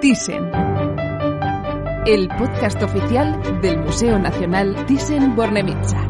[0.00, 0.50] Thyssen.
[2.06, 6.08] El podcast oficial del Museo Nacional Thyssen-Bornemisza.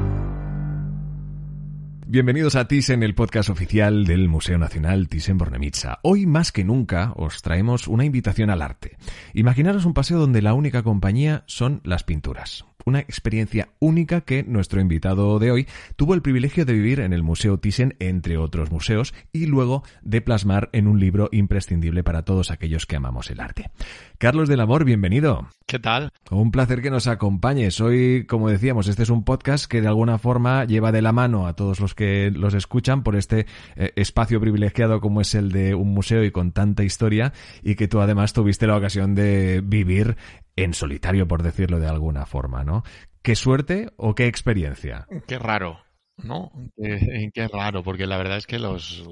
[2.06, 5.98] Bienvenidos a Thyssen, el podcast oficial del Museo Nacional Thyssen-Bornemisza.
[6.02, 8.96] Hoy más que nunca os traemos una invitación al arte.
[9.34, 14.80] Imaginaros un paseo donde la única compañía son las pinturas una experiencia única que nuestro
[14.80, 19.14] invitado de hoy tuvo el privilegio de vivir en el Museo Thyssen, entre otros museos,
[19.32, 23.70] y luego de plasmar en un libro imprescindible para todos aquellos que amamos el arte.
[24.18, 25.48] Carlos del Amor, bienvenido.
[25.66, 26.12] ¿Qué tal?
[26.30, 27.80] Un placer que nos acompañes.
[27.80, 31.46] Hoy, como decíamos, este es un podcast que de alguna forma lleva de la mano
[31.46, 35.74] a todos los que los escuchan por este eh, espacio privilegiado como es el de
[35.74, 40.16] un museo y con tanta historia y que tú además tuviste la ocasión de vivir
[40.56, 42.82] en solitario, por decirlo de alguna forma, ¿no?
[43.22, 45.06] ¿Qué suerte o qué experiencia?
[45.26, 45.80] Qué raro,
[46.16, 46.52] ¿no?
[47.34, 49.02] Qué, raro, porque la verdad es que los,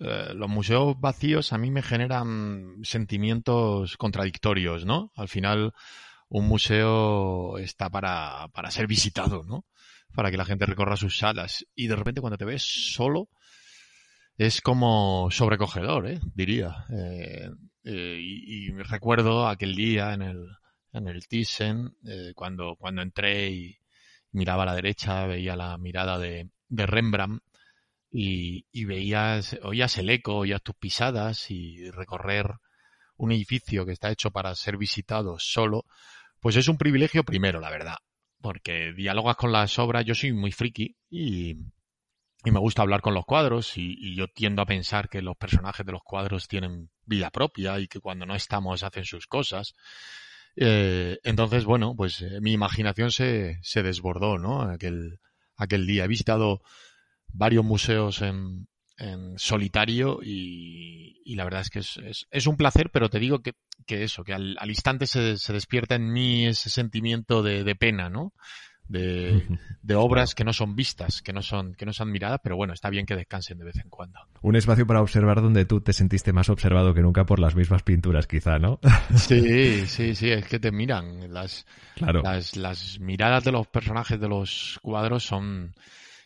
[0.00, 5.12] eh, los museos vacíos a mí me generan sentimientos contradictorios, ¿no?
[5.14, 5.74] Al final,
[6.28, 9.66] un museo está para, para ser visitado, ¿no?
[10.14, 11.66] Para que la gente recorra sus salas.
[11.74, 12.62] Y de repente cuando te ves
[12.94, 13.28] solo,
[14.38, 16.20] es como sobrecogedor, ¿eh?
[16.34, 16.86] diría.
[16.90, 17.50] Eh,
[17.82, 20.46] eh, y, recuerdo aquel día en el,
[20.92, 23.78] en el Thyssen, eh, cuando, cuando entré y
[24.30, 27.42] miraba a la derecha, veía la mirada de, de Rembrandt
[28.12, 32.52] y, y veías, oías el eco, oías tus pisadas y recorrer
[33.16, 35.84] un edificio que está hecho para ser visitado solo,
[36.38, 37.96] pues es un privilegio primero, la verdad,
[38.40, 41.56] porque dialogas con las obras, yo soy muy friki y,
[42.48, 45.84] y me gusta hablar con los cuadros y, yo tiendo a pensar que los personajes
[45.84, 49.74] de los cuadros tienen vida propia y que cuando no estamos hacen sus cosas.
[50.56, 54.62] Eh, entonces, bueno, pues eh, mi imaginación se, se desbordó, ¿no?
[54.62, 55.20] Aquel,
[55.56, 56.04] aquel día.
[56.04, 56.62] He visitado
[57.28, 58.66] varios museos en,
[59.36, 63.52] solitario y, la verdad es que es, es, es, un placer, pero te digo que,
[63.86, 67.76] que eso, que al, al instante se, se, despierta en mí ese sentimiento de, de
[67.76, 68.32] pena, ¿no?
[68.88, 69.44] De,
[69.82, 72.72] de, obras que no son vistas, que no son, que no son miradas, pero bueno,
[72.72, 74.18] está bien que descansen de vez en cuando.
[74.42, 77.82] Un espacio para observar donde tú te sentiste más observado que nunca por las mismas
[77.82, 78.80] pinturas, quizá, ¿no?
[79.16, 81.32] Sí, sí, sí, es que te miran.
[81.32, 82.22] Las, claro.
[82.22, 85.74] las, las miradas de los personajes de los cuadros son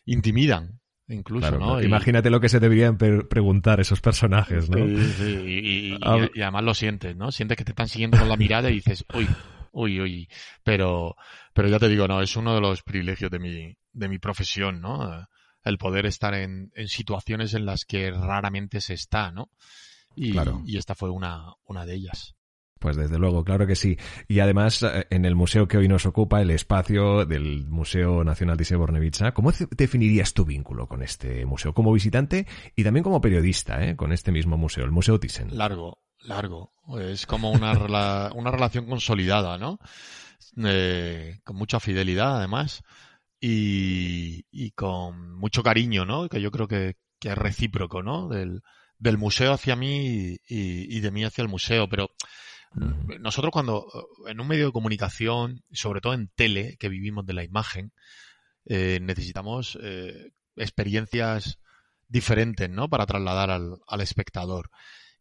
[0.05, 1.83] intimidan incluso, claro, ¿no?
[1.83, 4.79] Imagínate lo que se deberían preguntar esos personajes, ¿no?
[4.87, 5.45] Sí, sí.
[5.47, 6.29] Y, y, ah.
[6.35, 7.31] y, además lo sientes, ¿no?
[7.33, 9.29] Sientes que te están siguiendo con la mirada y dices, uy,
[9.73, 10.29] uy, uy.
[10.63, 11.17] Pero,
[11.53, 14.81] pero ya te digo, no, es uno de los privilegios de mi, de mi profesión,
[14.81, 15.27] ¿no?
[15.65, 19.51] El poder estar en, en situaciones en las que raramente se está, ¿no?
[20.15, 20.63] Y, claro.
[20.65, 22.37] y esta fue una, una de ellas.
[22.83, 23.97] Pues desde luego, claro que sí.
[24.27, 28.57] Y además, eh, en el museo que hoy nos ocupa, el espacio del Museo Nacional
[28.57, 31.73] de Bornevicha, ¿cómo definirías tu vínculo con este museo?
[31.75, 32.45] Como visitante
[32.75, 33.95] y también como periodista, ¿eh?
[33.95, 35.57] con este mismo museo, el Museo Thyssen.
[35.57, 36.73] Largo, largo.
[37.01, 39.79] Es como una, rela una relación consolidada, ¿no?
[40.65, 42.83] Eh, con mucha fidelidad, además.
[43.41, 46.29] Y, y, con mucho cariño, ¿no?
[46.29, 48.29] Que yo creo que, que es recíproco, ¿no?
[48.29, 48.63] Del,
[48.99, 51.89] del museo hacia mí y, y, de mí hacia el museo.
[51.89, 52.11] Pero
[53.21, 53.87] nosotros cuando
[54.29, 57.93] en un medio de comunicación, sobre todo en tele, que vivimos de la imagen,
[58.67, 61.59] eh, necesitamos eh, experiencias
[62.09, 62.89] diferentes, ¿no?
[62.89, 64.71] Para trasladar al, al espectador.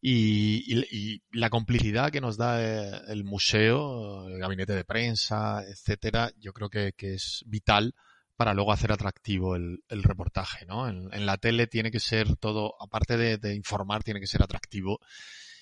[0.03, 6.31] Y, y, la complicidad que nos da eh, el museo, el gabinete de prensa, etcétera,
[6.39, 7.94] yo creo que, es vital
[8.35, 10.89] para luego hacer atractivo el, el reportaje, ¿no?
[10.89, 14.41] En, en, la tele tiene que ser todo, aparte de, de informar, tiene que ser
[14.41, 15.00] atractivo.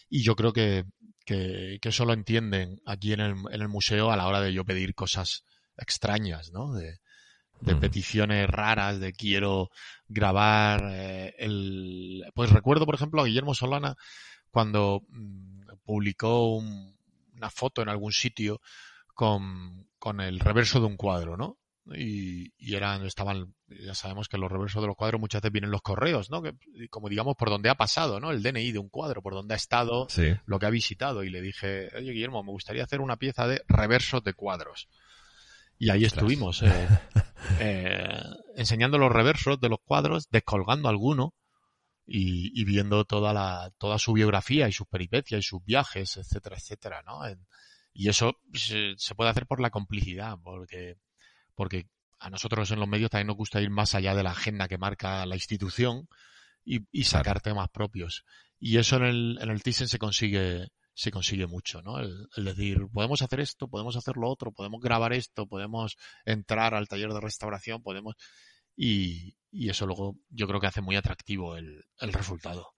[0.09, 0.85] Y yo creo que,
[1.25, 4.53] que, que eso lo entienden aquí en el, en el, museo a la hora de
[4.53, 5.44] yo pedir cosas
[5.77, 6.74] extrañas, ¿no?
[6.74, 7.00] De,
[7.61, 7.79] de mm.
[7.79, 9.69] peticiones raras, de quiero
[10.07, 12.25] grabar eh, el...
[12.33, 13.95] Pues recuerdo, por ejemplo, a Guillermo Solana
[14.51, 16.95] cuando mmm, publicó un,
[17.35, 18.61] una foto en algún sitio
[19.13, 21.57] con, con el reverso de un cuadro, ¿no?
[21.95, 25.71] y, y, eran, estaban, ya sabemos que los reversos de los cuadros muchas veces vienen
[25.71, 26.41] los correos, ¿no?
[26.41, 26.53] Que,
[26.89, 28.31] como digamos, por donde ha pasado, ¿no?
[28.31, 30.35] El DNI de un cuadro, por donde ha estado, sí.
[30.45, 31.23] lo que ha visitado.
[31.23, 34.88] Y le dije, oye, Guillermo, me gustaría hacer una pieza de reversos de cuadros.
[35.79, 36.23] Y ahí Ostras.
[36.23, 36.87] estuvimos, eh,
[37.59, 38.21] eh,
[38.55, 41.33] enseñando los reversos de los cuadros, descolgando alguno
[42.05, 47.03] y, viendo toda la, toda su biografía y sus peripecias y sus viajes, etcétera, etcétera,
[47.03, 47.21] ¿no?
[47.93, 50.95] y eso se, puede hacer por la complicidad, porque,
[51.55, 51.87] porque
[52.19, 54.77] a nosotros en los medios también nos gusta ir más allá de la agenda que
[54.77, 56.07] marca la institución
[56.65, 58.25] y, y sacar temas propios.
[58.59, 60.67] Y eso en el, en el Thyssen se consigue,
[61.00, 61.98] se consigue mucho, ¿no?
[61.98, 66.90] El, decir, podemos hacer esto, podemos hacer lo otro, podemos grabar esto, podemos entrar al
[66.90, 68.16] taller de restauración, podemos...
[68.75, 72.74] Y, y eso luego yo creo que hace muy atractivo el, el resultado.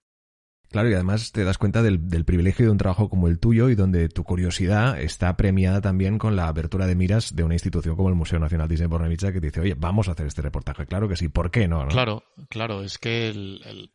[0.70, 3.68] Claro, y además te das cuenta del, del, privilegio de un trabajo como el tuyo
[3.68, 7.96] y donde tu curiosidad está premiada también con la apertura de miras de una institución
[7.96, 10.86] como el Museo Nacional de Bornemisza que te dice, oye, vamos a hacer este reportaje.
[10.86, 11.86] Claro que sí, ¿por qué no?
[11.88, 13.92] Claro, claro, es que el,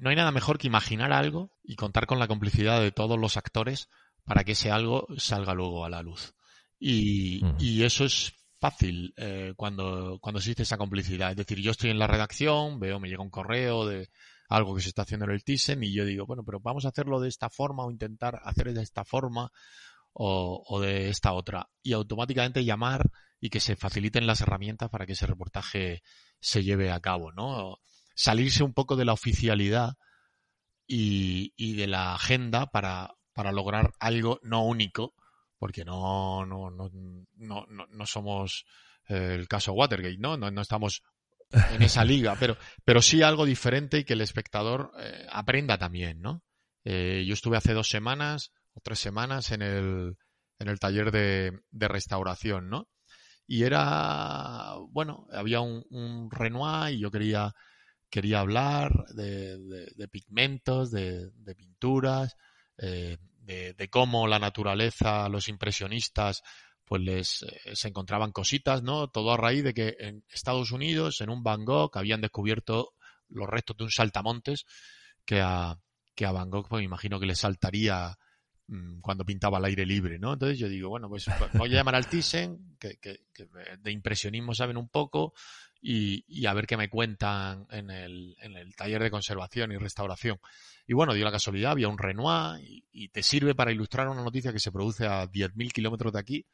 [0.00, 3.36] no hay nada mejor que imaginar algo y contar con la complicidad de todos los
[3.36, 3.88] actores
[4.24, 6.34] para que ese algo salga luego a la luz.
[6.78, 11.30] Y, y eso es fácil eh, cuando, cuando existe esa complicidad.
[11.30, 14.08] Es decir, yo estoy en la redacción, veo, me llega un correo de
[14.48, 16.88] algo que se está haciendo en el Thyssen y yo digo, bueno, pero vamos a
[16.88, 19.50] hacerlo de esta forma o intentar hacer de esta forma
[20.12, 21.68] o, o de esta otra.
[21.82, 23.10] Y automáticamente llamar
[23.40, 26.02] y que se faciliten las herramientas para que ese reportaje
[26.40, 27.78] se lleve a cabo, ¿no?
[28.20, 29.94] Salirse un poco de la oficialidad
[30.86, 35.14] y, y de la agenda para, para lograr algo no único,
[35.58, 36.90] porque no, no, no,
[37.38, 38.66] no, no somos
[39.06, 40.36] el caso Watergate, ¿no?
[40.36, 40.50] ¿no?
[40.50, 41.02] No, estamos
[41.50, 46.20] en esa liga, pero, pero sí algo diferente y que el espectador eh, aprenda también,
[46.20, 46.42] ¿no?
[46.84, 50.18] Eh, yo estuve hace dos semanas o tres semanas en el,
[50.58, 52.86] en el taller de, de restauración, ¿no?
[53.46, 57.54] Y era, bueno, había un, un Renoir y yo quería,
[58.10, 59.58] quería hablar de,
[59.94, 62.36] de, pigmentos, de, pinturas,
[62.76, 63.16] eh,
[63.46, 66.42] de, cómo la naturaleza, los impresionistas,
[66.84, 69.08] pues les eh, se encontraban cositas, ¿no?
[69.08, 72.94] Todo a raíz de que en Estados Unidos, en un Van Gogh, habían descubierto
[73.28, 74.64] los restos de un saltamontes
[75.24, 75.78] que a,
[76.16, 78.18] que a Van Gogh, pues me imagino que le saltaría
[78.66, 80.32] mm, cuando pintaba al aire libre, ¿no?
[80.32, 83.46] Entonces yo digo, bueno, pues voy a llamar al Thyssen, que, que, que
[83.78, 85.32] de impresionismo saben un poco,
[85.82, 90.38] y, a ver qué me cuentan en el, en el taller de conservación y restauración.
[90.86, 92.60] Y bueno, dio la casualidad, había un Renoir
[92.92, 96.46] y, te sirve para ilustrar una noticia que se produce a 10.000 kilómetros de aquí,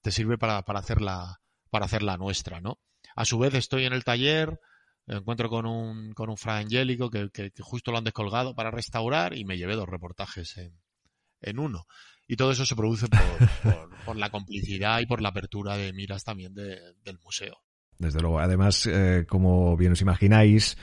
[0.00, 1.40] te sirve para, para, hacerla,
[1.70, 2.78] para hacerla nuestra, ¿no?
[3.16, 4.60] A su vez estoy en el taller,
[5.06, 9.36] encuentro con un, con un Fra Angélico que, que, justo lo han descolgado para restaurar
[9.36, 10.78] y me llevé dos reportajes en,
[11.40, 11.86] en uno.
[12.28, 15.92] Y todo eso se produce por, por, por, la complicidad y por la apertura de
[15.92, 17.62] miras también de, del museo.
[17.98, 18.38] Desde luego.
[18.38, 20.76] Además, eh, como bien os imagináis,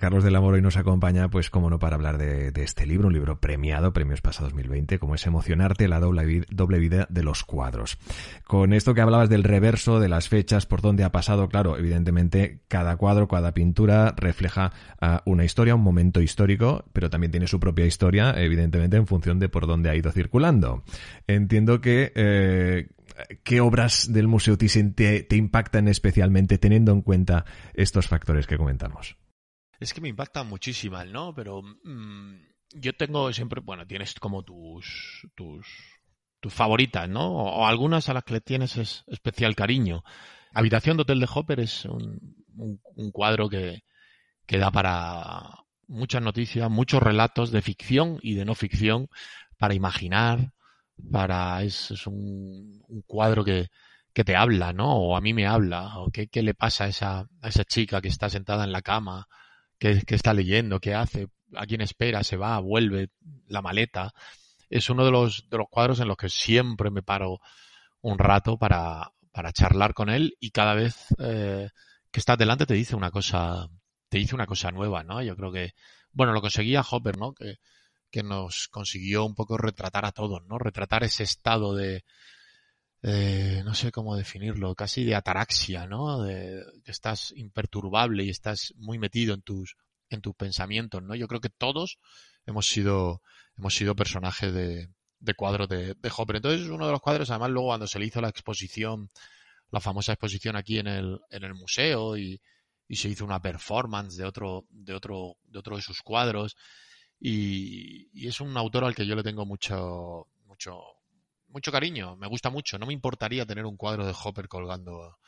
[0.00, 3.08] Carlos del Amor hoy nos acompaña, pues como no, para hablar de, de, este libro,
[3.08, 7.44] un libro premiado, Premios Pasa 2020, como es Emocionarte, la doble, doble vida de los
[7.44, 7.98] cuadros.
[8.46, 12.60] Con esto que hablabas del reverso, de las fechas, por dónde ha pasado, claro, evidentemente
[12.68, 14.72] cada cuadro, cada pintura refleja
[15.02, 19.38] uh, una historia, un momento histórico, pero también tiene su propia historia, evidentemente, en función
[19.38, 20.84] de por dónde ha ido circulando.
[21.26, 22.88] Entiendo que eh,
[23.42, 29.16] ¿qué obras del Museo Thyssen te, impactan especialmente teniendo en cuenta estos factores que comentamos?
[29.78, 31.34] Es que me impactan muchísimas, ¿no?
[31.34, 32.36] Pero mmm,
[32.72, 35.66] yo tengo siempre, bueno, tienes como tus, tus,
[36.40, 37.26] tus favoritas, ¿no?
[37.30, 40.02] O, algunas a las que le tienes es, especial cariño.
[40.52, 43.82] Habitación de Hotel de Hopper es un, un, un cuadro que,
[44.46, 49.08] que da para muchas noticias, muchos relatos de ficción y de no ficción
[49.58, 50.52] para imaginar,
[51.10, 53.68] para es, un, cuadro que,
[54.12, 54.96] que te habla, ¿no?
[54.96, 58.00] O a mí me habla, o qué, qué le pasa a esa, a esa chica
[58.00, 59.26] que está sentada en la cama,
[59.78, 63.10] que, que está leyendo, qué hace, a quién espera, se va, vuelve,
[63.48, 64.12] la maleta.
[64.70, 67.40] Es uno de los, de los cuadros en los que siempre me paro
[68.00, 71.68] un rato para, para charlar con él y cada vez eh,
[72.10, 73.68] que estás delante te dice una cosa,
[74.08, 75.22] te dice una cosa nueva, ¿no?
[75.22, 75.72] Yo creo que,
[76.12, 77.32] bueno, lo conseguía Hopper, ¿no?
[77.34, 77.56] Que,
[78.10, 80.58] que nos consiguió un poco retratar a todos, ¿no?
[80.58, 82.04] Retratar ese estado de,
[83.02, 86.22] eh, no sé cómo definirlo, casi de ataraxia, ¿no?
[86.22, 89.76] De, que estás imperturbable y estás muy metido en tus,
[90.08, 91.14] en tus pensamientos, ¿no?
[91.14, 91.98] Yo creo que todos
[92.46, 93.22] hemos sido,
[93.56, 94.88] hemos sido personajes de,
[95.20, 96.36] de cuadros de, de Hopper.
[96.36, 99.10] Entonces es uno de los cuadros, además luego cuando se le hizo la exposición,
[99.70, 102.40] la famosa exposición aquí en el, en el museo y,
[102.88, 106.56] y se hizo una performance de otro, de otro, de otro de sus cuadros,
[107.18, 110.80] y, y, es un autor al que yo le tengo mucho, mucho,
[111.48, 112.16] mucho cariño.
[112.16, 112.78] Me gusta mucho.
[112.78, 115.18] No me importaría tener un cuadro de Hopper colgando,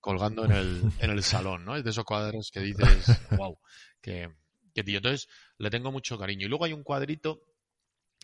[0.00, 1.76] colgando en el, en el salón, ¿no?
[1.76, 3.58] Es de esos cuadros que dices, wow,
[4.00, 4.30] que,
[4.74, 4.98] que tío.
[4.98, 5.28] Entonces,
[5.58, 6.46] le tengo mucho cariño.
[6.46, 7.42] Y luego hay un cuadrito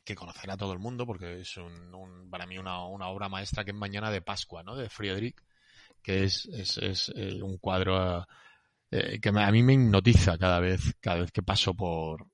[0.04, 3.64] que conocerá todo el mundo porque es un, un, para mí una, una, obra maestra
[3.64, 4.76] que es Mañana de Pascua, ¿no?
[4.76, 5.40] De Friedrich,
[6.02, 8.26] que es, es, es eh, un cuadro
[8.90, 12.26] eh, que a mí me hipnotiza cada vez, cada vez que paso por,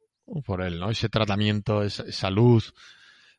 [0.45, 0.91] por él, ¿no?
[0.91, 2.73] Ese tratamiento, esa, esa luz,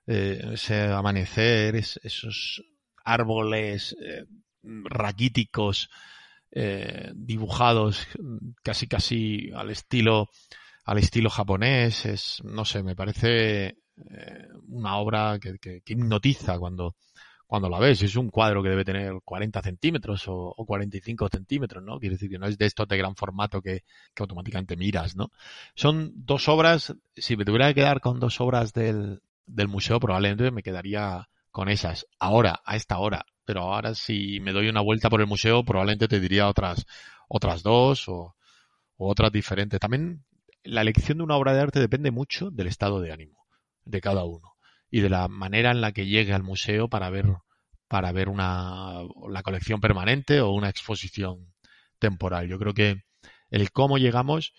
[0.07, 2.63] eh, ese amanecer, esos
[3.03, 4.25] árboles eh,
[4.63, 5.89] raquíticos
[6.51, 8.07] eh, dibujados
[8.62, 10.29] casi casi al estilo
[10.83, 13.77] al estilo japonés es no sé me parece
[14.67, 16.95] una obra que, que, que, hipnotiza cuando
[17.51, 21.84] cuando la ves es un cuadro que debe tener 40 centímetros o, o 45 centímetros
[21.84, 23.84] no quiere decir que no es de estos de gran formato que,
[24.17, 25.31] automáticamente miras no
[25.75, 29.20] son dos obras si me tuviera que quedar con dos obras del
[29.67, 32.08] museo probablemente me quedaría con esas.
[32.17, 33.25] Ahora, a esta hora.
[33.43, 36.86] Pero ahora si me doy una vuelta por el museo, probablemente te diría otras,
[37.27, 38.36] otras dos o
[38.96, 39.77] otras diferentes.
[39.77, 40.24] También
[40.63, 43.46] la elección de una obra de arte depende mucho del estado de ánimo
[43.84, 44.50] de cada uno
[44.91, 47.25] y de la manera en la que llegue al museo para ver
[47.88, 51.51] para ver una la colección permanente o una exposición
[52.00, 52.48] temporal.
[52.48, 53.03] Yo creo que
[53.50, 54.53] el cómo llegamos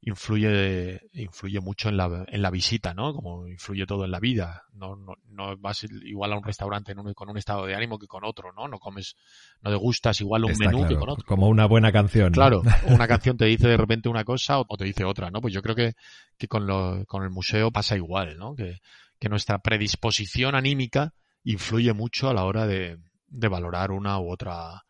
[0.00, 3.12] influye, influye mucho en la, en la visita, ¿no?
[3.12, 4.62] Como influye todo en la vida.
[4.72, 7.98] No, no, no vas igual a un restaurante en un, con un estado de ánimo
[7.98, 8.68] que con otro, ¿no?
[8.68, 9.16] No comes,
[9.60, 11.24] no degustas igual un Está menú claro, que con otro.
[11.26, 12.26] Como una buena canción.
[12.26, 12.32] ¿no?
[12.32, 15.40] Claro, una canción te dice de repente una cosa o te dice otra, ¿no?
[15.40, 15.94] Pues yo creo que,
[16.36, 18.54] que con, lo, con el museo pasa igual, ¿no?
[18.54, 18.78] Que,
[19.20, 21.12] que nuestra predisposición anímica
[21.44, 24.82] influye mucho a la hora de, de valorar una u otra,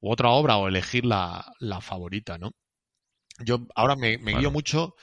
[0.00, 2.52] u otra obra o elegir la, la favorita, ¿no?
[3.44, 4.94] Yo ahora me, me guío mucho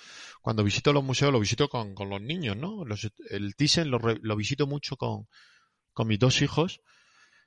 [0.41, 2.85] cuando visito los museos, lo visito con, con los niños, ¿no?
[2.85, 5.27] Los- el Thyssen lo, lo visito mucho con,
[5.93, 6.79] con mis dos hijos,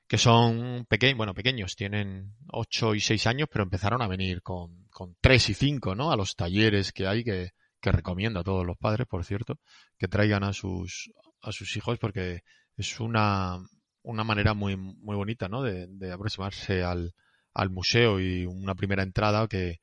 [0.07, 4.87] que son pequeños, bueno, pequeños, tienen 8 y 6 años, pero empezaron a venir con,
[4.91, 6.13] con 3 y 5, ¿no?
[6.13, 7.53] A los talleres que hay, que,
[7.85, 9.59] que recomiendo a todos los padres, por cierto,
[9.99, 11.13] que traigan a sus,
[11.43, 12.41] a sus hijos, porque
[12.79, 13.59] es una,
[14.03, 15.63] una manera muy, muy bonita, ¿no?
[15.63, 17.13] De, de aproximarse al,
[17.53, 19.81] al museo y una primera entrada que,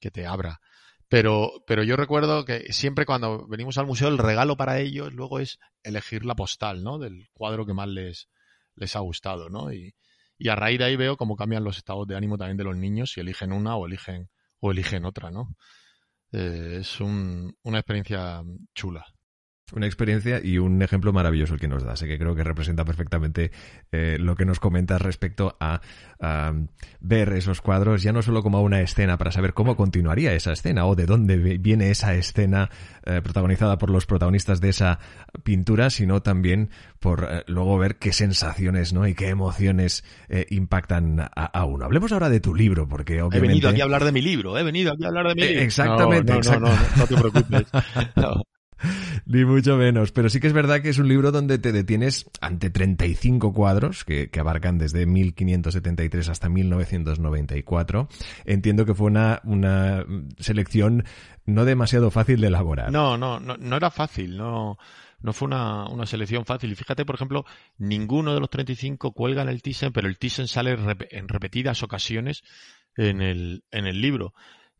[0.00, 0.58] que te abra.
[1.06, 5.38] Pero, pero yo recuerdo que siempre cuando venimos al museo el regalo para ellos luego
[5.38, 6.98] es elegir la postal, ¿no?
[6.98, 8.28] Del cuadro que más les,
[8.74, 9.72] les ha gustado, ¿no?
[9.72, 9.94] Y,
[10.38, 12.76] y a raíz de ahí veo cómo cambian los estados de ánimo también de los
[12.76, 14.28] niños si eligen una o eligen,
[14.58, 15.54] o eligen otra, ¿no?
[16.32, 18.42] Eh, es un, una experiencia
[18.74, 19.04] chula.
[19.74, 22.86] Una experiencia y un ejemplo maravilloso el que nos das, eh, que creo que representa
[22.86, 23.50] perfectamente
[23.92, 25.82] eh, lo que nos comentas respecto a,
[26.20, 26.52] a
[27.00, 30.86] ver esos cuadros ya no solo como una escena para saber cómo continuaría esa escena
[30.86, 32.70] o de dónde vi- viene esa escena
[33.04, 35.00] eh, protagonizada por los protagonistas de esa
[35.42, 39.06] pintura, sino también por eh, luego ver qué sensaciones ¿no?
[39.06, 41.84] y qué emociones eh, impactan a, a uno.
[41.84, 43.48] Hablemos ahora de tu libro, porque He obviamente...
[43.48, 45.46] venido aquí a hablar de mi libro, he venido aquí a hablar de mi Eh,
[45.48, 45.62] libro.
[45.64, 47.66] exactamente, No, no, no, no, no, no te preocupes.
[49.26, 52.30] Ni mucho menos, pero sí que es verdad que es un libro donde te detienes
[52.40, 58.08] ante 35 cuadros que, abarcan desde 1573 hasta 1994.
[58.44, 60.04] Entiendo que fue una, una
[60.38, 61.04] selección
[61.44, 62.92] no demasiado fácil de elaborar.
[62.92, 64.78] No, no, no, no era fácil, no,
[65.20, 66.70] no fue una, una selección fácil.
[66.70, 67.44] Y fíjate, por ejemplo,
[67.78, 70.76] ninguno de los 35 cuelga en el Thyssen, pero el Thyssen sale
[71.10, 72.44] en repetidas ocasiones
[72.96, 74.34] en el, en el libro.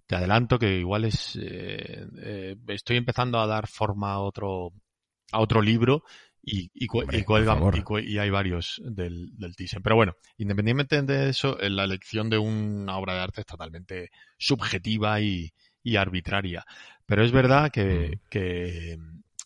[0.08, 4.72] Te adelanto que igual es, eh, eh, estoy empezando a dar forma a otro,
[5.32, 6.02] a otro libro
[6.42, 7.18] y, y, cue- Hombre,
[8.08, 9.82] y hay varios del, del Thyssen.
[9.82, 14.08] Pero bueno, independientemente de eso, eh, la elección de una obra de arte es totalmente
[14.38, 15.52] subjetiva y,
[15.96, 16.64] arbitraria.
[17.06, 18.98] Pero es verdad que, que,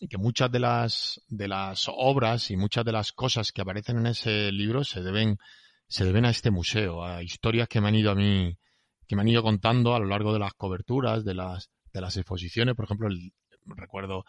[0.09, 4.07] que muchas de las, de las obras y muchas de las cosas que aparecen en
[4.07, 5.37] ese libro se deben,
[5.87, 8.57] se deben a este museo, a historias que me han ido a mí,
[9.07, 12.17] que me han ido contando a lo largo de las coberturas, de las, de las
[12.17, 12.75] exposiciones.
[12.75, 13.33] Por ejemplo, el-
[13.65, 14.25] recuerdo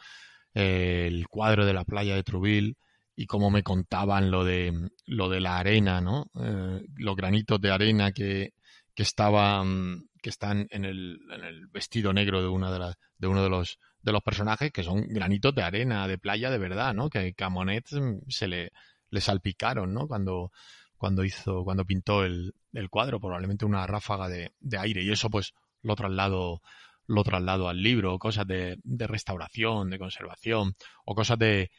[0.54, 2.76] eh, el cuadro de la playa de Truville
[3.16, 4.73] y cómo me contaban lo de,
[5.07, 6.31] lo de la arena, ¿no?
[6.40, 8.52] Eh, los granitos de arena que,
[8.95, 13.43] que estaban, que están en el, en el vestido negro de una de de uno
[13.43, 17.09] de los, de los personajes, que son granitos de arena, de playa de verdad, ¿no?
[17.09, 18.73] Que, que a Monet mm, se le,
[19.11, 20.07] le salpicaron, ¿no?
[20.09, 20.50] Cuando,
[20.96, 25.30] cuando hizo, cuando pintó el, el cuadro, probablemente una ráfaga de, de aire, y eso
[25.30, 26.62] pues lo traslado,
[27.06, 30.74] lo traslado al libro, cosas de, de restauración, de conservación,
[31.04, 31.70] o cosas de,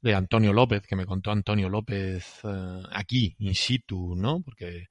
[0.00, 4.42] de Antonio López, que me contó Antonio López eh, aquí, in situ, ¿no?
[4.42, 4.88] Porque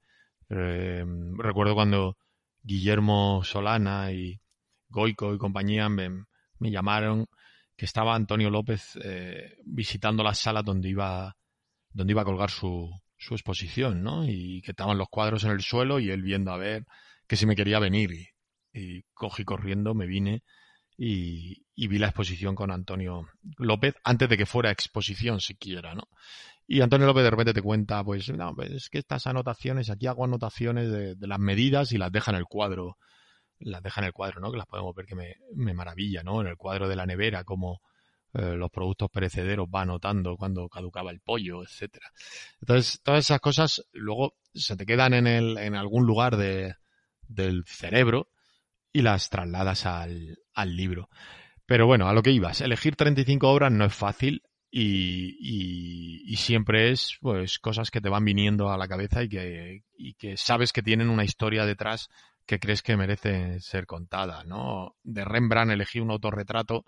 [0.48, 1.04] eh,
[1.38, 2.16] recuerdo cuando
[2.62, 4.40] Guillermo Solana y
[4.88, 6.24] Goico y compañía me,
[6.58, 7.26] me llamaron
[7.76, 11.36] que estaba Antonio López eh, visitando las salas donde iba,
[11.90, 12.90] donde iba a colgar su,
[13.22, 14.26] su exposición, ¿no?
[14.26, 16.84] Y que estaban los cuadros en el suelo y él viendo a ver
[17.26, 18.10] que si me quería venir.
[18.72, 20.42] Y, cogí corriendo, me vine
[20.96, 26.08] y, y vi la exposición con Antonio López antes de que fuera exposición siquiera, ¿no?
[26.66, 30.06] Y Antonio López de repente te cuenta, pues, no, pues es que estas anotaciones, aquí
[30.06, 32.96] hago anotaciones de, de las medidas y las deja en el cuadro
[33.64, 34.50] las deja en el cuadro, ¿no?
[34.50, 36.40] Que las podemos ver que me, me maravilla, ¿no?
[36.40, 37.80] En el cuadro de la nevera, como
[38.34, 42.10] eh, los productos perecederos va anotando cuando caducaba el pollo, etcétera.
[42.60, 46.74] Entonces, todas esas cosas luego se te quedan en, el, en algún lugar de,
[47.28, 48.30] del cerebro
[48.92, 51.08] y las trasladas al, al libro.
[51.66, 56.36] Pero bueno, a lo que ibas, elegir 35 obras no es fácil y, y, y,
[56.36, 60.38] siempre es pues cosas que te van viniendo a la cabeza y que, y que
[60.38, 62.08] sabes que tienen una historia detrás
[62.46, 64.96] que crees que merece ser contada, ¿no?
[65.02, 66.84] De Rembrandt elegí un autorretrato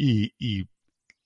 [0.00, 0.66] y, y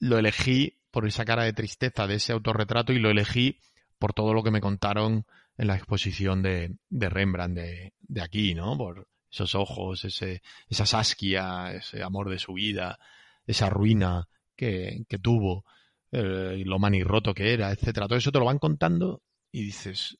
[0.00, 3.60] lo elegí por esa cara de tristeza de ese autorretrato y lo elegí
[4.00, 5.26] por todo lo que me contaron
[5.56, 8.76] en la exposición de, de Rembrandt de, de, aquí, ¿no?
[8.76, 12.98] Por esos ojos, ese, esa sasquia, ese amor de su vida,
[13.46, 14.26] esa ruina
[14.56, 15.64] que, que tuvo,
[16.10, 18.08] eh, lo manirroto que era, etcétera.
[18.08, 20.18] Todo eso te lo van contando y dices,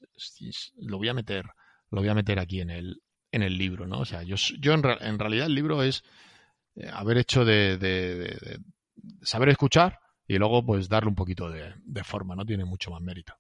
[0.77, 1.45] lo voy a meter,
[1.91, 3.99] lo voy a meter aquí en el, en el libro, ¿no?
[3.99, 6.05] O sea, yo, yo en, en realidad el libro es
[6.93, 8.59] haber hecho de, de, de,
[9.23, 12.45] saber escuchar y luego pues darle un poquito de, forma, ¿no?
[12.45, 13.35] Tiene mucho más mérito.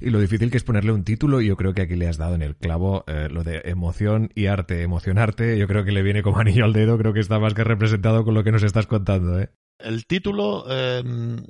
[0.00, 2.34] Y lo difícil que es ponerle un título, yo creo que aquí le has dado
[2.34, 4.82] en el clavo eh, lo de emoción y arte.
[4.82, 7.64] Emocionarte, yo creo que le viene como anillo al dedo, creo que está más que
[7.64, 9.50] representado con lo que nos estás contando, ¿eh?
[9.78, 11.02] El título eh,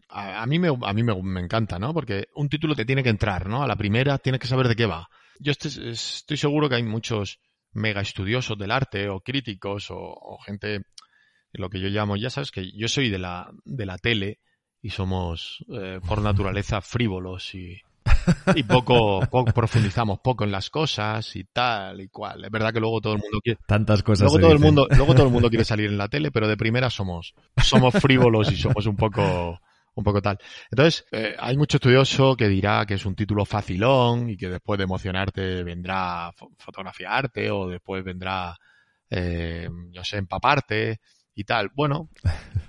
[0.09, 1.95] a, a, mí, me, a mí me, me, encanta, ¿no?
[1.95, 3.63] Porque un título te tiene que entrar, ¿no?
[3.63, 5.09] A la primera tienes que saber de qué va.
[5.39, 7.39] Yo estoy, estoy seguro que hay muchos
[7.73, 10.83] mega estudiosos del arte o críticos o, o gente
[11.57, 14.41] lo que yo llamo, ya sabes que yo soy de la, de la tele
[14.83, 17.81] y somos eh, por naturaleza frívolos y,
[18.55, 22.45] y poco, poco, profundizamos poco en las cosas y tal y cual.
[22.45, 24.31] Es verdad que luego todo el mundo quiere tantas cosas.
[24.31, 26.57] Luego todo el mundo, luego todo el mundo quiere salir en la tele, pero de
[26.57, 29.61] primera somos somos frívolos y somos un poco
[29.97, 30.39] un poco tal.
[30.71, 34.77] Entonces, eh, hay mucho estudioso que dirá que es un título facilón y que después
[34.79, 38.55] de emocionarte vendrá fotografiarte o después vendrá,
[39.09, 41.01] eh, yo sé, empaparte
[41.37, 41.71] y tal.
[41.75, 42.09] Bueno,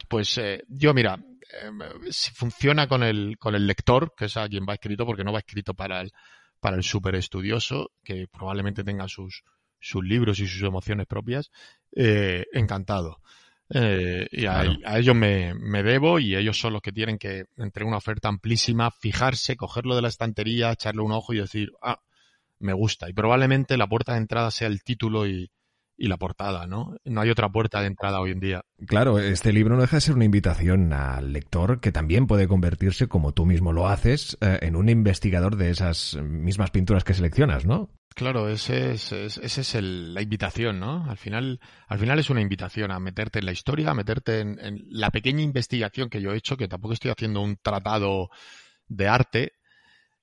[0.08, 4.48] pues eh, yo mira, eh, si funciona con el, con el lector, que es a
[4.48, 6.12] quien va escrito, porque no va escrito para el,
[6.60, 9.44] para el super estudioso, que probablemente tenga sus,
[9.80, 11.50] sus libros y sus emociones propias,
[11.96, 13.22] eh, encantado.
[13.70, 14.80] Eh, y a, claro.
[14.86, 18.28] a ellos me, me, debo y ellos son los que tienen que, entre una oferta
[18.28, 22.02] amplísima, fijarse, cogerlo de la estantería, echarle un ojo y decir, ah,
[22.60, 23.10] me gusta.
[23.10, 25.50] Y probablemente la puerta de entrada sea el título y,
[25.98, 26.96] y la portada, ¿no?
[27.06, 28.62] No hay otra puerta de entrada hoy en día.
[28.86, 33.08] Claro, este libro no deja de ser una invitación al lector que también puede convertirse,
[33.08, 37.66] como tú mismo lo haces, eh, en un investigador de esas mismas pinturas que seleccionas,
[37.66, 37.90] ¿no?
[38.14, 41.06] Claro, ese es, ese es el, la invitación, ¿no?
[41.10, 44.60] Al final, al final es una invitación a meterte en la historia, a meterte en,
[44.60, 48.30] en la pequeña investigación que yo he hecho, que tampoco estoy haciendo un tratado
[48.88, 49.54] de arte.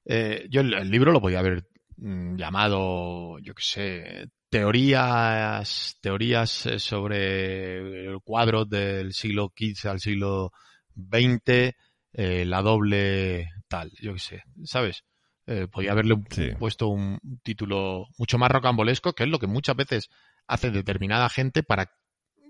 [0.05, 6.67] Eh, yo el, el libro lo podía haber mm, llamado, yo qué sé, teorías, teorías
[6.67, 10.53] eh, sobre el cuadro del siglo XV al siglo
[10.95, 11.75] XX,
[12.13, 15.03] eh, la doble tal, yo qué sé, ¿sabes?
[15.49, 16.53] Eh, podía haberle sí.
[16.57, 20.09] puesto un título mucho más rocambolesco, que es lo que muchas veces
[20.47, 21.91] hace determinada gente para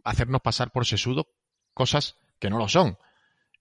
[0.05, 1.29] hacernos pasar por sesudo
[1.73, 2.99] cosas que no lo son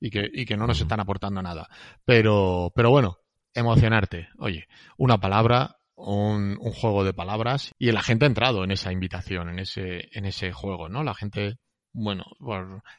[0.02, 1.70] y que, y que no nos están aportando nada.
[2.04, 3.20] Pero, pero bueno,
[3.54, 4.28] emocionarte.
[4.38, 8.92] Oye, una palabra, un, un, juego de palabras y la gente ha entrado en esa
[8.92, 11.04] invitación, en ese, en ese juego, ¿no?
[11.04, 11.58] La gente,
[11.94, 12.26] bueno,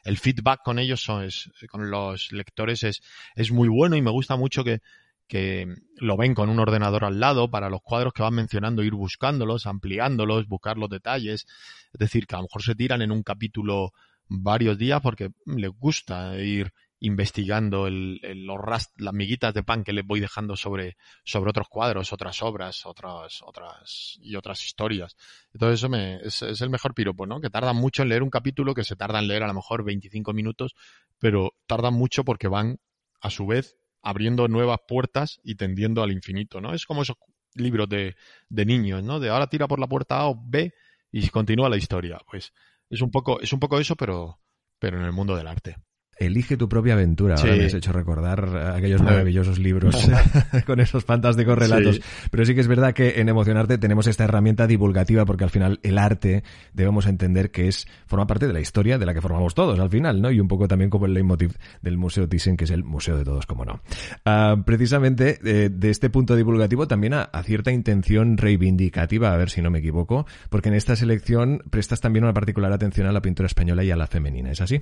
[0.03, 3.01] el feedback con ellos son, es, con los lectores es,
[3.35, 4.79] es muy bueno y me gusta mucho que,
[5.27, 8.93] que lo ven con un ordenador al lado para los cuadros que van mencionando, ir
[8.93, 11.45] buscándolos, ampliándolos, buscar los detalles.
[11.93, 13.91] Es decir, que a lo mejor se tiran en un capítulo
[14.27, 16.73] varios días porque les gusta ir
[17.05, 21.67] investigando el, los rast, las miguitas de pan que les voy dejando sobre, sobre otros
[21.69, 25.15] cuadros, otras obras, otras, otras y otras historias.
[25.53, 27.39] Entonces eso me, es, es, el mejor piropo, ¿no?
[27.39, 29.83] Que tardan mucho en leer un capítulo, que se tarda en leer a lo mejor
[29.83, 30.75] 25 minutos,
[31.19, 32.79] pero tardan mucho porque van,
[33.21, 36.73] a su vez, abriendo nuevas puertas y tendiendo al infinito, ¿no?
[36.73, 37.17] Es como esos
[37.53, 38.15] libros de,
[38.49, 39.19] de niños, ¿no?
[39.19, 40.73] De ahora tira por la puerta A o B
[41.11, 42.19] y continúa la historia.
[42.29, 42.51] Pues
[42.89, 44.39] es un poco, es un poco eso, pero,
[44.79, 45.77] pero en el mundo del arte.
[46.17, 47.37] Elige tu propia aventura.
[47.37, 47.47] Sí.
[47.47, 49.95] Ahora me has hecho recordar aquellos maravillosos libros
[50.65, 51.95] con esos fantásticos relatos.
[51.97, 52.01] Sí.
[52.31, 55.79] Pero sí que es verdad que en Emocionarte tenemos esta herramienta divulgativa porque al final
[55.83, 59.53] el arte debemos entender que es forma parte de la historia de la que formamos
[59.53, 60.31] todos al final, ¿no?
[60.31, 63.25] Y un poco también como el leitmotiv del Museo Thyssen, que es el museo de
[63.25, 63.81] todos, como no.
[64.25, 69.49] Uh, precisamente eh, de este punto divulgativo también a, a cierta intención reivindicativa, a ver
[69.49, 73.21] si no me equivoco, porque en esta selección prestas también una particular atención a la
[73.21, 74.81] pintura española y a la femenina, ¿es así?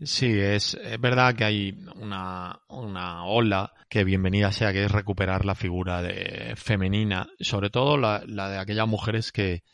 [0.00, 5.44] Sí, es, es, verdad que hay una, una ola que bienvenida sea, que es recuperar
[5.44, 9.64] la figura de femenina, sobre todo la, la de aquellas mujeres que,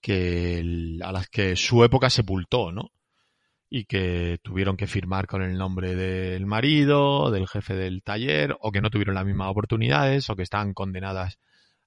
[0.00, 2.90] que a las que su época sepultó, ¿no?
[3.70, 8.72] Y que tuvieron que firmar con el nombre del marido, del jefe del taller, o
[8.72, 11.38] que no tuvieron las mismas oportunidades, o que estaban condenadas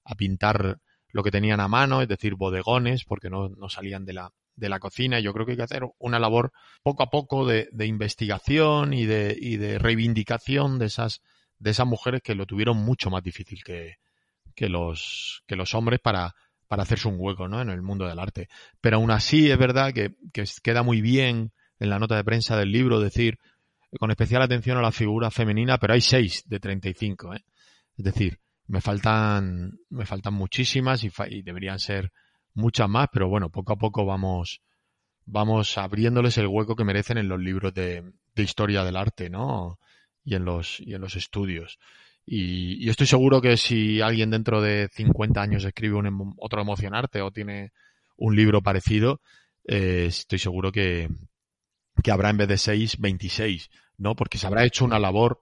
[0.04, 0.78] a pintar
[1.10, 4.68] lo que tenían a mano, es decir, bodegones, porque no, no salían de la, de
[4.68, 5.18] la cocina.
[5.18, 9.04] Yo creo que hay que hacer una labor poco a poco de, de investigación y
[9.06, 11.20] de, y de reivindicación de esas,
[11.58, 13.96] de esas mujeres que lo tuvieron mucho más difícil que,
[14.54, 16.34] que los, que los hombres para,
[16.68, 17.60] para hacerse un hueco ¿no?
[17.60, 18.48] en el mundo del arte.
[18.80, 22.56] Pero aún así es verdad que, que queda muy bien en la nota de prensa
[22.56, 23.38] del libro decir
[23.98, 27.34] con especial atención a la figura femenina, pero hay seis de 35.
[27.34, 27.44] ¿eh?
[27.98, 32.10] Es decir, me faltan, me faltan muchísimas y, y, deberían ser
[32.54, 34.62] muchas más, pero bueno, poco a poco vamos,
[35.24, 39.78] vamos abriéndoles el hueco que merecen en los libros de, de historia del arte, ¿no?
[40.24, 41.78] Y en los, y en los estudios.
[42.24, 47.20] Y, y, estoy seguro que si alguien dentro de 50 años escribe un, otro emocionarte
[47.20, 47.72] o tiene
[48.16, 49.20] un libro parecido,
[49.66, 51.08] eh, estoy seguro que,
[52.02, 54.14] que habrá en vez de 6, 26, ¿no?
[54.14, 55.40] Porque se habrá hecho una labor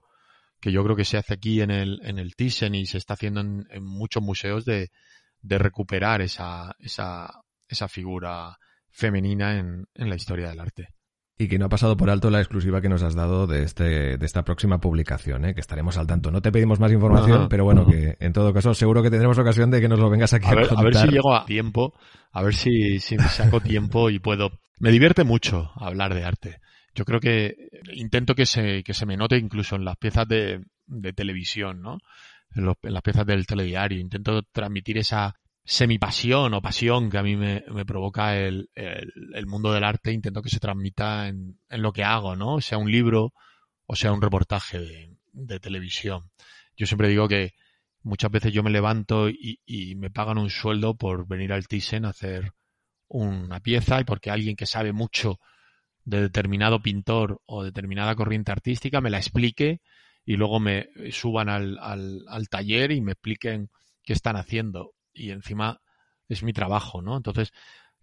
[0.59, 3.13] que yo creo que se hace aquí en el, en el Thyssen y se está
[3.13, 4.89] haciendo en, en muchos museos de,
[5.41, 7.29] de recuperar esa, esa,
[7.67, 8.57] esa figura
[8.89, 10.89] femenina en, en la historia del arte
[11.41, 14.17] y que no ha pasado por alto la exclusiva que nos has dado de este
[14.17, 15.55] de esta próxima publicación, ¿eh?
[15.55, 16.29] que estaremos al tanto.
[16.29, 19.71] No te pedimos más información, pero bueno, que en todo caso seguro que tendremos ocasión
[19.71, 20.85] de que nos lo vengas aquí a, a, ver, contar.
[20.85, 21.95] a ver si llego a tiempo,
[22.31, 24.51] a ver si, si me saco tiempo y puedo.
[24.79, 26.59] Me divierte mucho hablar de arte.
[26.93, 27.55] Yo creo que
[27.93, 31.97] intento que se, que se me note incluso en las piezas de, de televisión, ¿no?
[32.53, 33.99] En, los, en las piezas del telediario.
[33.99, 39.71] Intento transmitir esa, semipasión o pasión que a mí me, me provoca el, el, mundo
[39.71, 42.59] del arte, intento que se transmita en, en, lo que hago, ¿no?
[42.61, 43.33] Sea un libro
[43.85, 46.31] o sea un reportaje de, de televisión.
[46.75, 47.53] Yo siempre digo que
[48.03, 52.05] muchas veces yo me levanto y, y, me pagan un sueldo por venir al Thyssen
[52.05, 52.53] a hacer
[53.07, 55.39] una pieza y porque alguien que sabe mucho
[56.03, 59.81] de determinado pintor o determinada corriente artística me la explique
[60.31, 63.69] y luego me suban al, al, al taller y me expliquen
[64.01, 65.81] qué están haciendo y encima
[66.29, 67.17] es mi trabajo, ¿no?
[67.17, 67.51] Entonces,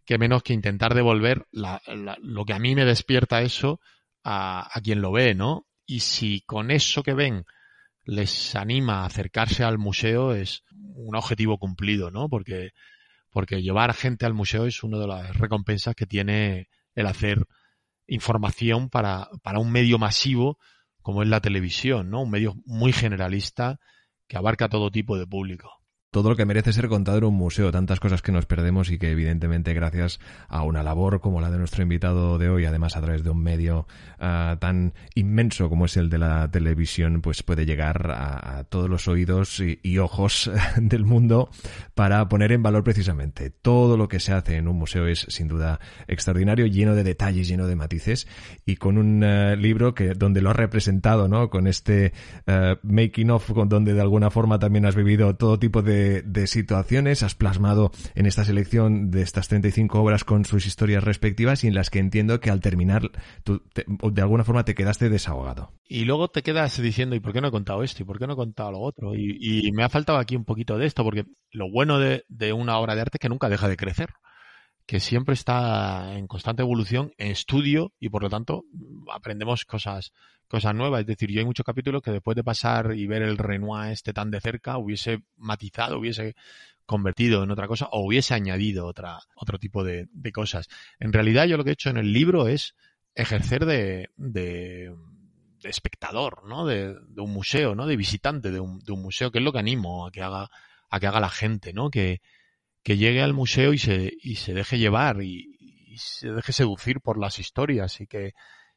[0.04, 1.80] qué menos que intentar devolver la,
[2.20, 3.80] lo que a mí me despierta eso
[4.24, 5.66] a, a, quien lo ve, ¿no?
[5.86, 7.46] Y si con eso que ven
[8.04, 12.28] les anima a acercarse al museo es un objetivo cumplido, ¿no?
[12.28, 12.72] Porque,
[13.30, 17.46] porque llevar gente al museo es una de las recompensas que tiene el hacer
[18.06, 20.58] información para, para un medio masivo
[21.08, 22.20] como es la televisión, ¿no?
[22.20, 23.80] Un medio muy generalista
[24.26, 25.77] que abarca todo tipo de público
[26.10, 28.98] todo lo que merece ser contado en un museo, tantas cosas que nos perdemos y
[28.98, 33.02] que evidentemente gracias a una labor como la de nuestro invitado de hoy, además a
[33.02, 33.86] través de un medio
[34.18, 39.06] uh, tan inmenso como es el de la televisión, pues puede llegar a, todos los
[39.06, 41.50] oídos y, ojos del mundo
[41.94, 45.48] para poner en valor precisamente todo lo que se hace en un museo es sin
[45.48, 48.28] duda extraordinario, lleno de detalles, lleno de matices
[48.64, 51.50] y con un uh, libro que donde lo has representado, ¿no?
[51.50, 52.12] Con este
[52.46, 56.46] uh, making of, con donde de alguna forma también has vivido todo tipo de de,
[56.46, 61.68] situaciones, has plasmado en esta selección de estas 35 obras con sus historias respectivas y
[61.68, 63.10] en las que entiendo que al terminar
[63.44, 65.72] te, de alguna forma te quedaste desahogado.
[65.86, 68.02] Y luego te quedas diciendo, ¿y por qué no he contado esto?
[68.02, 69.14] ¿Y por qué no he contado lo otro?
[69.14, 72.52] Y, y me ha faltado aquí un poquito de esto, porque lo bueno de, de
[72.52, 74.10] una obra de arte es que nunca deja de crecer
[74.88, 78.64] que siempre está en constante evolución, en estudio y por lo tanto
[79.12, 80.14] aprendemos cosas,
[80.48, 81.02] cosas nuevas.
[81.02, 84.14] Es decir, yo hay muchos capítulos que después de pasar y ver el Renoir este
[84.14, 86.36] tan de cerca hubiese matizado, hubiese
[86.86, 90.68] convertido en otra cosa o hubiese añadido otra, otro tipo de, de cosas.
[90.98, 92.74] En realidad yo lo que he hecho en el libro es
[93.14, 94.94] ejercer de, de,
[95.60, 96.64] de espectador, ¿no?
[96.64, 97.86] De, de, un museo, ¿no?
[97.86, 100.48] De visitante de un, de un museo, que es lo que animo a que haga,
[100.88, 101.90] a que haga la gente, ¿no?
[101.90, 102.22] Que,
[102.82, 105.56] que llegue al museo y se, y se deje llevar y,
[105.96, 108.32] se deje seducir por las historias y que,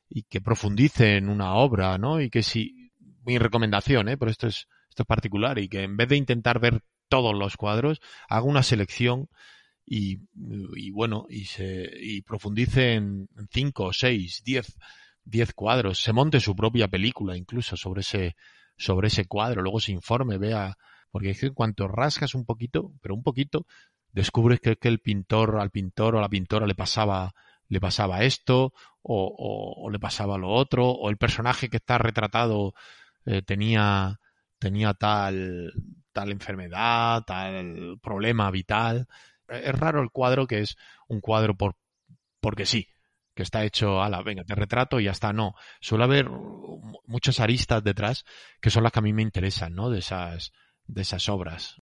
[0.10, 2.20] y que profundice en una obra, ¿no?
[2.20, 2.92] Y que si,
[3.24, 4.18] mi recomendación, ¿eh?
[4.18, 7.58] Pero esto es, esto es particular y que en vez de intentar ver todos los
[7.58, 9.30] cuadros, haga una selección
[9.86, 10.20] y,
[10.76, 14.78] y bueno, y se, y profundice en cinco, seis, diez,
[15.26, 18.36] diez cuadros, se monte su propia película incluso sobre ese,
[18.78, 20.78] sobre ese cuadro, luego se informe, vea,
[21.12, 23.66] porque es que en cuanto rascas un poquito, pero un poquito,
[24.14, 27.34] descubres que, el pintor, al pintor o a la pintora le pasaba,
[27.68, 32.74] le pasaba esto, o, le pasaba lo otro, o el personaje que está retratado
[33.26, 34.20] eh, tenía,
[34.60, 35.74] tenía tal,
[36.14, 39.08] tal enfermedad, tal problema vital.
[39.48, 41.76] Es raro el cuadro que es un cuadro por,
[42.40, 42.88] porque sí,
[43.36, 45.34] que está hecho a la, venga, te retrato y ya está.
[45.34, 46.30] No, suele haber
[47.06, 48.26] muchas aristas detrás
[48.62, 49.90] que son las que a mí me interesan, ¿no?
[49.90, 50.52] De esas,
[50.86, 51.82] de esas obras.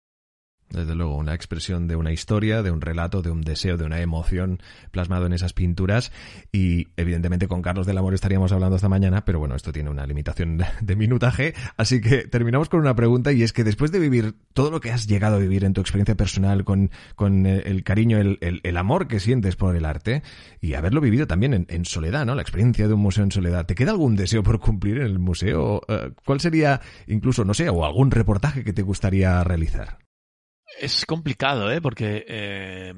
[0.72, 4.00] Desde luego, una expresión de una historia, de un relato, de un deseo, de una
[4.00, 6.12] emoción plasmado en esas pinturas.
[6.50, 10.06] Y evidentemente con Carlos del Amor estaríamos hablando esta mañana, pero bueno, esto tiene una
[10.06, 11.54] limitación de minutaje.
[11.76, 14.90] Así que terminamos con una pregunta y es que después de vivir todo lo que
[14.90, 19.06] has llegado a vivir en tu experiencia personal, con, con el cariño, el, el, amor
[19.06, 20.22] que sientes por el arte
[20.60, 22.34] y haberlo vivido también en, en, soledad, ¿no?
[22.34, 23.66] La experiencia de un museo en soledad.
[23.66, 25.82] ¿Te queda algún deseo por cumplir en el museo?
[25.88, 29.98] Eh, ¿Cuál sería, incluso, no sé, o algún reportaje que te gustaría realizar?
[30.80, 31.80] Es complicado, ¿eh?
[31.80, 32.94] Porque eh,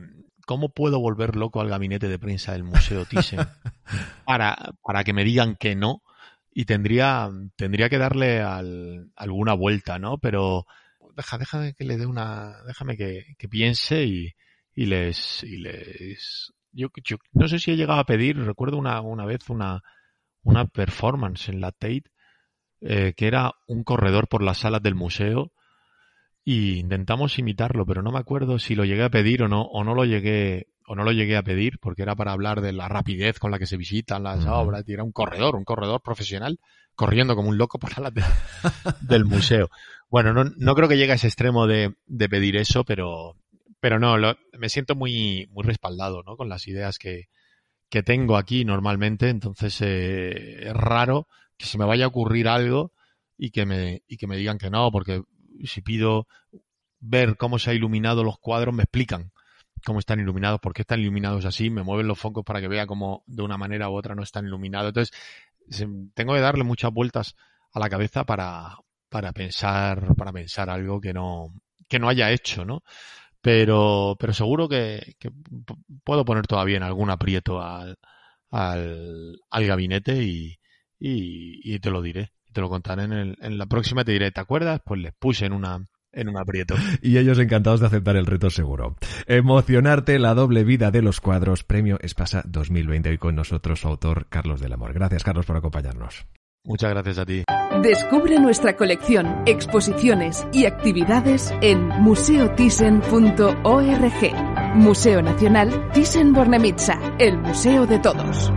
[0.47, 3.41] ¿cómo puedo volver loco al gabinete de prensa del Museo Thyssen
[4.27, 6.03] para, para que me digan que no?
[6.53, 10.19] Y tendría, tendría que darle al, alguna vuelta, ¿no?
[10.19, 10.67] Pero
[11.17, 14.35] deja, déjame que le dé una, déjame que, que piense y,
[14.75, 19.01] y les, y les, yo, yo, no sé si he llegado a pedir, recuerdo una,
[19.01, 19.83] una vez una,
[20.43, 22.05] una performance en la Tate,
[22.81, 25.53] eh, que era un corredor por las salas del museo
[26.45, 29.83] y intentamos imitarlo, pero no me acuerdo si lo llegué a pedir o no, o
[29.83, 32.87] no lo llegué, o no lo llegué a pedir, porque era para hablar de la
[32.89, 36.59] rapidez con la que se visitan las obras, y era un corredor, un corredor profesional,
[36.95, 38.13] corriendo como un loco por la
[39.01, 39.71] del museo.
[40.11, 43.37] Bueno, no, no creo que llegue a ese extremo de, de pedir eso, pero,
[43.81, 44.17] pero no,
[44.59, 46.37] me siento muy, muy respaldado, ¿no?
[46.37, 47.29] Con las ideas que,
[47.89, 51.27] que tengo aquí normalmente, entonces eh, es raro
[51.57, 52.93] que se me vaya a ocurrir algo
[53.39, 55.23] y que me, y que me digan que no, porque
[55.65, 56.27] si pido
[57.01, 59.33] ver cómo se ha iluminado los cuadros, me explican
[59.85, 62.87] cómo están iluminados, por qué están iluminados así, me mueven los focos para que vea
[62.87, 64.89] cómo de una manera u otra no están iluminados.
[64.89, 65.17] Entonces,
[66.15, 67.37] tengo que darle muchas vueltas
[67.73, 71.53] a la cabeza para, para pensar, para pensar algo que no,
[71.89, 72.83] que no haya hecho, ¿no?
[73.41, 75.17] Pero, pero seguro que,
[76.05, 77.99] puedo poner todavía en algún aprieto al,
[78.51, 80.59] al, al gabinete y,
[80.99, 84.31] y, y te lo diré te lo contaré en, el, en la próxima, te diré,
[84.31, 84.81] ¿te acuerdas?
[84.83, 86.75] Pues les puse en una, en un aprieto.
[87.03, 88.97] Y ellos encantados de aceptar el reto seguro.
[89.27, 93.11] Emocionarte, la doble vida de los cuadros, premio Espasa 2020.
[93.11, 94.95] Hoy con nosotros su autor, Carlos del Amor.
[94.95, 96.25] Gracias, Carlos, por acompañarnos.
[96.67, 97.45] Muchas gracias a ti.
[97.83, 104.75] Descubre nuestra colección, exposiciones y actividades en museothyssen.org.
[104.75, 108.51] Museo Nacional Thyssen-Bornemisza, el museo de todos.